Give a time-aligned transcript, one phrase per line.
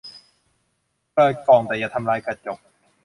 [1.13, 2.59] เปิดกล่องแต่อย่าทำลายกระจก